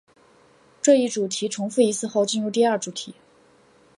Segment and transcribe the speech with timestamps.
[0.81, 3.13] 这一主题重复一次后进入第二主题。